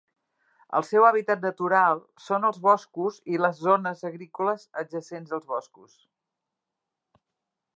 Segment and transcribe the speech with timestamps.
[0.77, 1.99] El seu hàbitat natural
[2.29, 5.97] són els boscos i les zones agrícoles adjacents a boscos.